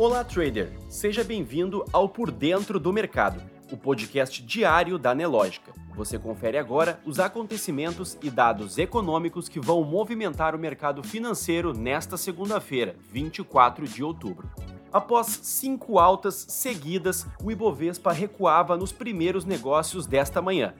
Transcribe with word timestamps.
Olá, 0.00 0.24
trader! 0.24 0.72
Seja 0.88 1.22
bem-vindo 1.22 1.84
ao 1.92 2.08
Por 2.08 2.30
Dentro 2.30 2.80
do 2.80 2.90
Mercado, 2.90 3.38
o 3.70 3.76
podcast 3.76 4.42
diário 4.42 4.96
da 4.96 5.14
Nelógica. 5.14 5.74
Você 5.94 6.18
confere 6.18 6.56
agora 6.56 6.98
os 7.04 7.20
acontecimentos 7.20 8.16
e 8.22 8.30
dados 8.30 8.78
econômicos 8.78 9.46
que 9.46 9.60
vão 9.60 9.84
movimentar 9.84 10.54
o 10.54 10.58
mercado 10.58 11.02
financeiro 11.02 11.74
nesta 11.74 12.16
segunda-feira, 12.16 12.96
24 13.12 13.86
de 13.86 14.02
outubro. 14.02 14.48
Após 14.90 15.40
cinco 15.42 15.98
altas 15.98 16.46
seguidas, 16.48 17.26
o 17.44 17.50
Ibovespa 17.50 18.10
recuava 18.10 18.78
nos 18.78 18.92
primeiros 18.92 19.44
negócios 19.44 20.06
desta 20.06 20.40
manhã. 20.40 20.72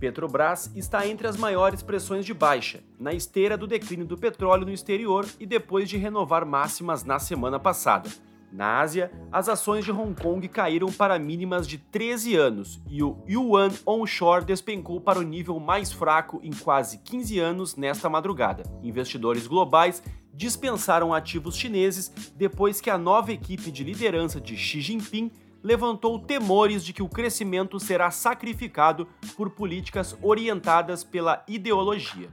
Petrobras 0.00 0.72
está 0.74 1.06
entre 1.06 1.28
as 1.28 1.36
maiores 1.36 1.84
pressões 1.84 2.26
de 2.26 2.34
baixa, 2.34 2.80
na 2.98 3.12
esteira 3.12 3.56
do 3.56 3.68
declínio 3.68 4.06
do 4.06 4.18
petróleo 4.18 4.66
no 4.66 4.72
exterior 4.72 5.24
e 5.38 5.46
depois 5.46 5.88
de 5.88 5.96
renovar 5.96 6.44
máximas 6.44 7.04
na 7.04 7.20
semana 7.20 7.60
passada. 7.60 8.10
Na 8.52 8.80
Ásia, 8.80 9.10
as 9.30 9.48
ações 9.48 9.84
de 9.84 9.92
Hong 9.92 10.14
Kong 10.20 10.46
caíram 10.48 10.90
para 10.90 11.18
mínimas 11.18 11.66
de 11.66 11.78
13 11.78 12.36
anos 12.36 12.80
e 12.88 13.02
o 13.02 13.22
yuan 13.28 13.70
onshore 13.84 14.44
despencou 14.44 15.00
para 15.00 15.18
o 15.18 15.22
nível 15.22 15.58
mais 15.60 15.92
fraco 15.92 16.40
em 16.42 16.52
quase 16.52 16.98
15 16.98 17.38
anos 17.38 17.76
nesta 17.76 18.08
madrugada. 18.08 18.62
Investidores 18.82 19.46
globais 19.46 20.02
dispensaram 20.32 21.12
ativos 21.12 21.56
chineses 21.56 22.12
depois 22.36 22.80
que 22.80 22.90
a 22.90 22.98
nova 22.98 23.32
equipe 23.32 23.70
de 23.70 23.82
liderança 23.82 24.40
de 24.40 24.56
Xi 24.56 24.80
Jinping 24.80 25.30
levantou 25.62 26.18
temores 26.18 26.84
de 26.84 26.92
que 26.92 27.02
o 27.02 27.08
crescimento 27.08 27.80
será 27.80 28.10
sacrificado 28.10 29.08
por 29.36 29.50
políticas 29.50 30.16
orientadas 30.22 31.02
pela 31.02 31.44
ideologia. 31.48 32.30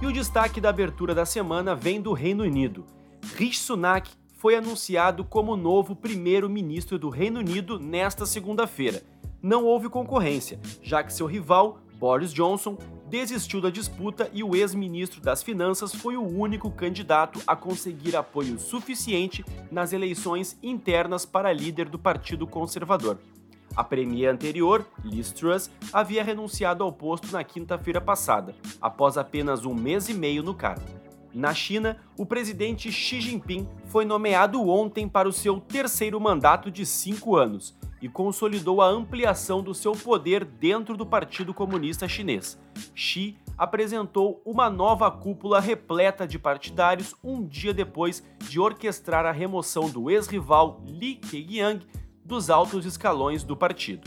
E 0.00 0.06
o 0.06 0.12
destaque 0.12 0.60
da 0.60 0.68
abertura 0.68 1.12
da 1.12 1.26
semana 1.26 1.74
vem 1.74 2.00
do 2.00 2.12
Reino 2.12 2.44
Unido. 2.44 2.86
Rishi 3.34 3.58
Sunak 3.58 4.08
foi 4.36 4.54
anunciado 4.54 5.24
como 5.24 5.56
novo 5.56 5.96
primeiro-ministro 5.96 6.96
do 7.00 7.08
Reino 7.08 7.40
Unido 7.40 7.80
nesta 7.80 8.24
segunda-feira. 8.24 9.02
Não 9.42 9.64
houve 9.64 9.88
concorrência, 9.88 10.60
já 10.80 11.02
que 11.02 11.12
seu 11.12 11.26
rival, 11.26 11.80
Boris 11.98 12.32
Johnson, 12.32 12.78
desistiu 13.08 13.60
da 13.60 13.70
disputa 13.70 14.30
e 14.32 14.44
o 14.44 14.54
ex-ministro 14.54 15.20
das 15.20 15.42
Finanças 15.42 15.92
foi 15.92 16.16
o 16.16 16.22
único 16.22 16.70
candidato 16.70 17.42
a 17.44 17.56
conseguir 17.56 18.14
apoio 18.14 18.56
suficiente 18.56 19.44
nas 19.68 19.92
eleições 19.92 20.56
internas 20.62 21.26
para 21.26 21.52
líder 21.52 21.88
do 21.88 21.98
Partido 21.98 22.46
Conservador. 22.46 23.18
A 23.78 23.84
premier 23.84 24.28
anterior, 24.28 24.84
Liz 25.04 25.30
Truss, 25.30 25.70
havia 25.92 26.24
renunciado 26.24 26.82
ao 26.82 26.90
posto 26.90 27.30
na 27.30 27.44
quinta-feira 27.44 28.00
passada, 28.00 28.52
após 28.82 29.16
apenas 29.16 29.64
um 29.64 29.72
mês 29.72 30.08
e 30.08 30.14
meio 30.14 30.42
no 30.42 30.52
cargo. 30.52 30.82
Na 31.32 31.54
China, 31.54 31.96
o 32.18 32.26
presidente 32.26 32.90
Xi 32.90 33.20
Jinping 33.20 33.68
foi 33.86 34.04
nomeado 34.04 34.68
ontem 34.68 35.08
para 35.08 35.28
o 35.28 35.32
seu 35.32 35.60
terceiro 35.60 36.20
mandato 36.20 36.72
de 36.72 36.84
cinco 36.84 37.36
anos 37.36 37.78
e 38.02 38.08
consolidou 38.08 38.82
a 38.82 38.88
ampliação 38.88 39.62
do 39.62 39.72
seu 39.72 39.92
poder 39.92 40.44
dentro 40.44 40.96
do 40.96 41.06
Partido 41.06 41.54
Comunista 41.54 42.08
Chinês. 42.08 42.58
Xi 42.96 43.36
apresentou 43.56 44.42
uma 44.44 44.68
nova 44.68 45.08
cúpula 45.08 45.60
repleta 45.60 46.26
de 46.26 46.36
partidários 46.36 47.14
um 47.22 47.44
dia 47.44 47.72
depois 47.72 48.24
de 48.40 48.58
orquestrar 48.58 49.24
a 49.24 49.30
remoção 49.30 49.88
do 49.88 50.10
ex-rival 50.10 50.82
Li 50.84 51.14
Keqiang 51.14 51.86
dos 52.28 52.50
altos 52.50 52.84
escalões 52.84 53.42
do 53.42 53.56
partido. 53.56 54.06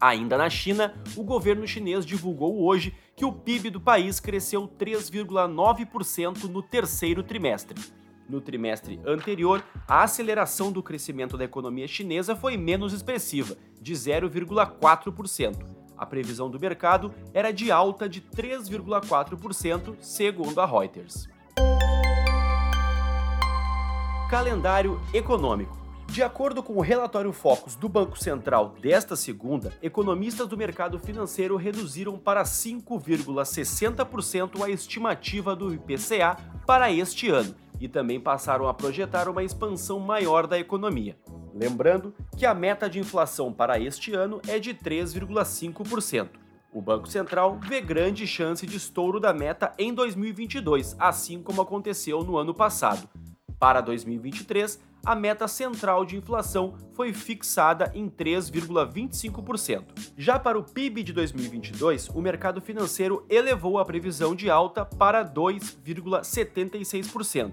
Ainda 0.00 0.38
na 0.38 0.48
China, 0.48 0.94
o 1.14 1.22
governo 1.22 1.68
chinês 1.68 2.06
divulgou 2.06 2.64
hoje 2.64 2.94
que 3.14 3.26
o 3.26 3.32
PIB 3.32 3.68
do 3.68 3.80
país 3.80 4.18
cresceu 4.18 4.66
3,9% 4.66 6.44
no 6.44 6.62
terceiro 6.62 7.22
trimestre. 7.22 7.78
No 8.26 8.40
trimestre 8.40 8.98
anterior, 9.06 9.62
a 9.86 10.02
aceleração 10.02 10.72
do 10.72 10.82
crescimento 10.82 11.36
da 11.36 11.44
economia 11.44 11.86
chinesa 11.86 12.34
foi 12.34 12.56
menos 12.56 12.94
expressiva, 12.94 13.54
de 13.80 13.92
0,4%. 13.92 15.66
A 15.96 16.06
previsão 16.06 16.50
do 16.50 16.58
mercado 16.58 17.14
era 17.34 17.52
de 17.52 17.70
alta 17.70 18.08
de 18.08 18.22
3,4%, 18.22 19.96
segundo 20.00 20.58
a 20.58 20.64
Reuters. 20.64 21.28
Calendário 24.30 24.98
econômico. 25.12 25.81
De 26.12 26.22
acordo 26.22 26.62
com 26.62 26.74
o 26.74 26.82
relatório 26.82 27.32
Focus 27.32 27.74
do 27.74 27.88
Banco 27.88 28.18
Central 28.18 28.74
desta 28.82 29.16
segunda, 29.16 29.72
economistas 29.80 30.46
do 30.46 30.58
mercado 30.58 30.98
financeiro 30.98 31.56
reduziram 31.56 32.18
para 32.18 32.42
5,60% 32.42 34.62
a 34.62 34.68
estimativa 34.68 35.56
do 35.56 35.72
IPCA 35.72 36.36
para 36.66 36.92
este 36.92 37.30
ano 37.30 37.54
e 37.80 37.88
também 37.88 38.20
passaram 38.20 38.68
a 38.68 38.74
projetar 38.74 39.26
uma 39.26 39.42
expansão 39.42 39.98
maior 40.00 40.46
da 40.46 40.58
economia. 40.58 41.16
Lembrando 41.54 42.14
que 42.36 42.44
a 42.44 42.52
meta 42.52 42.90
de 42.90 42.98
inflação 42.98 43.50
para 43.50 43.80
este 43.80 44.12
ano 44.12 44.38
é 44.46 44.58
de 44.58 44.74
3,5%. 44.74 46.28
O 46.74 46.82
Banco 46.82 47.08
Central 47.08 47.58
vê 47.58 47.80
grande 47.80 48.26
chance 48.26 48.66
de 48.66 48.76
estouro 48.76 49.18
da 49.18 49.32
meta 49.32 49.72
em 49.78 49.94
2022, 49.94 50.94
assim 50.98 51.42
como 51.42 51.62
aconteceu 51.62 52.22
no 52.22 52.36
ano 52.36 52.52
passado. 52.52 53.08
Para 53.62 53.80
2023, 53.80 54.78
a 55.06 55.14
meta 55.14 55.46
central 55.46 56.04
de 56.04 56.16
inflação 56.16 56.74
foi 56.94 57.12
fixada 57.12 57.92
em 57.94 58.10
3,25%. 58.10 59.84
Já 60.18 60.36
para 60.36 60.58
o 60.58 60.64
PIB 60.64 61.04
de 61.04 61.12
2022, 61.12 62.08
o 62.08 62.20
mercado 62.20 62.60
financeiro 62.60 63.24
elevou 63.30 63.78
a 63.78 63.84
previsão 63.84 64.34
de 64.34 64.50
alta 64.50 64.84
para 64.84 65.24
2,76%. 65.24 67.52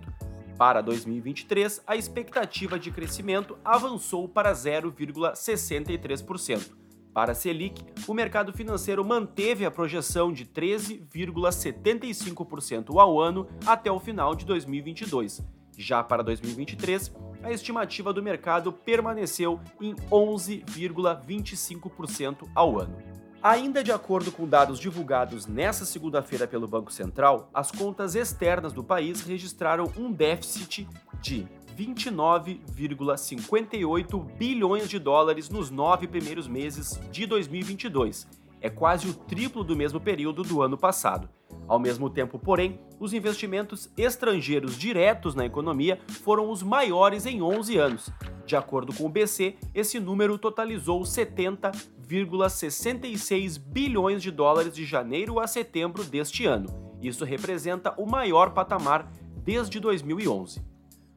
Para 0.57 0.81
2023, 0.81 1.83
a 1.85 1.95
expectativa 1.95 2.79
de 2.79 2.89
crescimento 2.89 3.55
avançou 3.63 4.27
para 4.27 4.51
0,63%. 4.51 6.71
Para 7.13 7.33
a 7.33 7.35
Selic, 7.35 7.85
o 8.07 8.15
mercado 8.15 8.51
financeiro 8.51 9.05
manteve 9.05 9.63
a 9.63 9.69
projeção 9.69 10.33
de 10.33 10.43
13,75% 10.43 12.99
ao 12.99 13.21
ano 13.21 13.47
até 13.67 13.91
o 13.91 13.99
final 13.99 14.33
de 14.33 14.43
2022. 14.47 15.58
Já 15.81 16.03
para 16.03 16.21
2023, 16.21 17.15
a 17.41 17.53
estimativa 17.53 18.11
do 18.11 18.21
mercado 18.21 18.73
permaneceu 18.73 19.61
em 19.79 19.95
11,25% 20.11 22.49
ao 22.53 22.77
ano. 22.77 22.97
Ainda 23.41 23.81
de 23.81 23.93
acordo 23.93 24.29
com 24.29 24.45
dados 24.45 24.77
divulgados 24.77 25.47
nesta 25.47 25.85
segunda-feira 25.85 26.45
pelo 26.45 26.67
Banco 26.67 26.91
Central, 26.91 27.49
as 27.53 27.71
contas 27.71 28.13
externas 28.13 28.73
do 28.73 28.83
país 28.83 29.21
registraram 29.21 29.89
um 29.95 30.11
déficit 30.11 30.85
de 31.21 31.47
29,58 31.77 34.35
bilhões 34.35 34.89
de 34.89 34.99
dólares 34.99 35.49
nos 35.49 35.71
nove 35.71 36.09
primeiros 36.09 36.49
meses 36.49 36.99
de 37.09 37.25
2022. 37.25 38.27
É 38.61 38.69
quase 38.69 39.07
o 39.07 39.13
triplo 39.13 39.63
do 39.63 39.75
mesmo 39.75 39.99
período 39.99 40.43
do 40.43 40.61
ano 40.61 40.77
passado. 40.77 41.27
Ao 41.67 41.79
mesmo 41.79 42.07
tempo, 42.09 42.39
porém, 42.39 42.79
os 42.99 43.13
investimentos 43.13 43.89
estrangeiros 43.95 44.77
diretos 44.77 45.33
na 45.35 45.45
economia 45.45 45.99
foram 46.23 46.49
os 46.49 46.63
maiores 46.63 47.25
em 47.25 47.41
11 47.41 47.77
anos. 47.77 48.09
De 48.45 48.55
acordo 48.55 48.93
com 48.93 49.05
o 49.05 49.09
BC, 49.09 49.57
esse 49.75 49.99
número 49.99 50.37
totalizou 50.37 51.01
70,66 51.01 53.59
bilhões 53.59 54.23
de 54.23 54.31
dólares 54.31 54.73
de 54.73 54.85
janeiro 54.85 55.37
a 55.39 55.45
setembro 55.45 56.03
deste 56.03 56.45
ano. 56.45 56.89
Isso 57.01 57.23
representa 57.23 57.93
o 57.97 58.05
maior 58.09 58.51
patamar 58.51 59.09
desde 59.43 59.79
2011. 59.79 60.61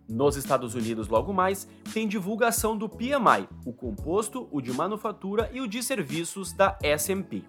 Nos 0.09 0.37
Estados 0.37 0.75
Unidos, 0.75 1.09
logo 1.09 1.33
mais, 1.33 1.69
tem 1.93 2.09
divulgação 2.09 2.77
do 2.77 2.89
PMI, 2.89 3.49
o 3.65 3.73
composto, 3.73 4.49
o 4.51 4.61
de 4.61 4.73
manufatura 4.73 5.51
e 5.53 5.61
o 5.61 5.67
de 5.67 5.83
serviços 5.83 6.53
da 6.53 6.79
S&P. 6.83 7.43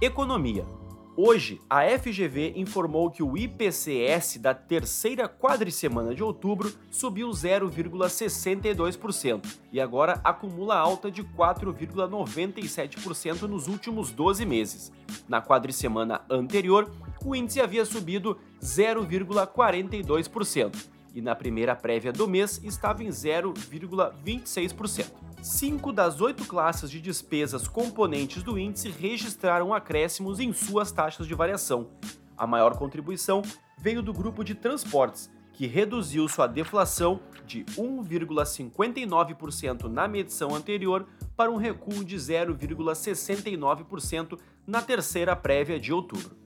Economia. 0.00 0.81
Hoje, 1.14 1.60
a 1.68 1.82
FGV 1.82 2.54
informou 2.56 3.10
que 3.10 3.22
o 3.22 3.36
IPCS 3.36 4.38
da 4.38 4.54
terceira 4.54 5.28
quadricemana 5.28 6.14
de 6.14 6.22
outubro 6.22 6.72
subiu 6.90 7.28
0,62% 7.28 9.44
e 9.70 9.78
agora 9.78 10.22
acumula 10.24 10.74
alta 10.74 11.10
de 11.10 11.22
4,97% 11.22 13.42
nos 13.42 13.68
últimos 13.68 14.10
12 14.10 14.46
meses. 14.46 14.90
Na 15.28 15.42
quadricemana 15.42 16.22
anterior, 16.30 16.90
o 17.22 17.36
índice 17.36 17.60
havia 17.60 17.84
subido 17.84 18.38
0,42% 18.62 20.91
e 21.14 21.20
na 21.20 21.34
primeira 21.34 21.76
prévia 21.76 22.12
do 22.12 22.28
mês 22.28 22.60
estava 22.62 23.02
em 23.02 23.08
0,26%. 23.08 25.06
Cinco 25.42 25.92
das 25.92 26.20
oito 26.20 26.44
classes 26.44 26.88
de 26.90 27.00
despesas 27.00 27.66
componentes 27.66 28.42
do 28.42 28.58
índice 28.58 28.88
registraram 28.88 29.74
acréscimos 29.74 30.38
em 30.38 30.52
suas 30.52 30.92
taxas 30.92 31.26
de 31.26 31.34
variação. 31.34 31.88
A 32.36 32.46
maior 32.46 32.76
contribuição 32.76 33.42
veio 33.76 34.02
do 34.02 34.12
grupo 34.12 34.44
de 34.44 34.54
transportes, 34.54 35.28
que 35.52 35.66
reduziu 35.66 36.28
sua 36.28 36.46
deflação 36.46 37.18
de 37.44 37.64
1,59% 37.76 39.84
na 39.84 40.06
medição 40.06 40.54
anterior 40.54 41.08
para 41.36 41.50
um 41.50 41.56
recuo 41.56 42.04
de 42.04 42.16
0,69% 42.16 44.38
na 44.66 44.80
terceira 44.80 45.34
prévia 45.34 45.80
de 45.80 45.92
outubro. 45.92 46.41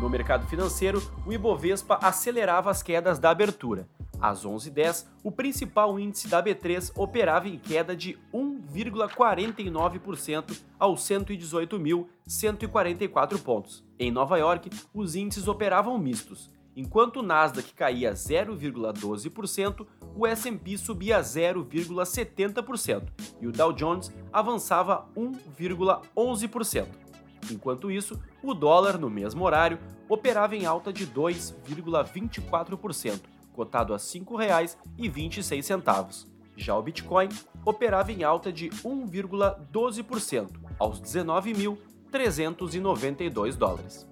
No 0.00 0.08
mercado 0.10 0.46
financeiro, 0.46 1.02
o 1.24 1.32
Ibovespa 1.32 1.98
acelerava 2.02 2.70
as 2.70 2.82
quedas 2.82 3.18
da 3.18 3.30
abertura. 3.30 3.88
Às 4.20 4.44
11h10, 4.44 5.06
o 5.22 5.30
principal 5.30 5.96
índice 5.98 6.28
da 6.28 6.42
B3 6.42 6.92
operava 6.96 7.48
em 7.48 7.58
queda 7.58 7.96
de 7.96 8.18
1,49% 8.32 10.62
aos 10.78 11.00
118.144 11.02 13.42
pontos. 13.42 13.82
Em 13.98 14.10
Nova 14.10 14.38
York, 14.38 14.70
os 14.92 15.14
índices 15.14 15.48
operavam 15.48 15.96
mistos. 15.98 16.50
Enquanto 16.76 17.20
o 17.20 17.22
Nasdaq 17.22 17.72
caía 17.72 18.14
0,12%, 18.14 19.86
o 20.16 20.26
S&P 20.26 20.76
subia 20.76 21.20
0,70% 21.20 23.04
e 23.40 23.46
o 23.46 23.52
Dow 23.52 23.72
Jones 23.72 24.12
avançava 24.32 25.06
1,11%. 25.16 27.03
Enquanto 27.50 27.90
isso, 27.90 28.18
o 28.42 28.54
dólar, 28.54 28.98
no 28.98 29.10
mesmo 29.10 29.44
horário, 29.44 29.78
operava 30.08 30.56
em 30.56 30.64
alta 30.66 30.92
de 30.92 31.06
2,24%, 31.06 33.20
cotado 33.52 33.94
a 33.94 33.96
R$ 33.96 34.02
5,26. 34.02 36.26
Já 36.56 36.76
o 36.76 36.82
Bitcoin 36.82 37.28
operava 37.64 38.12
em 38.12 38.22
alta 38.22 38.52
de 38.52 38.68
1,12%, 38.70 40.50
aos 40.78 41.00
19.392 41.00 43.56
dólares. 43.56 44.06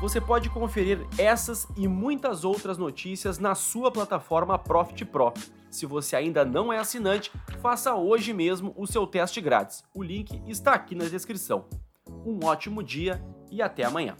Você 0.00 0.20
pode 0.20 0.50
conferir 0.50 1.06
essas 1.16 1.68
e 1.74 1.88
muitas 1.88 2.44
outras 2.44 2.76
notícias 2.76 3.38
na 3.38 3.54
sua 3.54 3.90
plataforma 3.90 4.58
Profit 4.58 5.06
Pro. 5.06 5.32
Se 5.76 5.84
você 5.84 6.16
ainda 6.16 6.42
não 6.42 6.72
é 6.72 6.78
assinante, 6.78 7.30
faça 7.60 7.94
hoje 7.94 8.32
mesmo 8.32 8.72
o 8.78 8.86
seu 8.86 9.06
teste 9.06 9.42
grátis. 9.42 9.84
O 9.92 10.02
link 10.02 10.42
está 10.46 10.72
aqui 10.72 10.94
na 10.94 11.04
descrição. 11.04 11.66
Um 12.24 12.46
ótimo 12.46 12.82
dia 12.82 13.22
e 13.50 13.60
até 13.60 13.84
amanhã. 13.84 14.16